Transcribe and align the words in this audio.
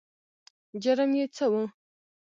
جرم 0.83 1.11
یې 1.19 1.25
څه 1.35 1.45
و؟ 1.51 1.53